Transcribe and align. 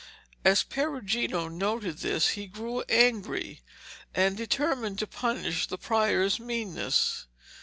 As 0.43 0.63
Perugino 0.63 1.47
noted 1.47 1.99
this, 1.99 2.29
he 2.29 2.47
grew 2.47 2.81
angry 2.89 3.61
and 4.15 4.35
determined 4.35 4.97
to 4.97 5.05
punish 5.05 5.67
the 5.67 5.77
prior's 5.77 6.39
meanness. 6.39 7.27